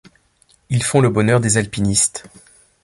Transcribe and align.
Ils 0.71 0.81
font 0.81 0.99
le 0.99 1.11
bonheur 1.11 1.39
des 1.39 1.57
alpinistes. 1.59 2.27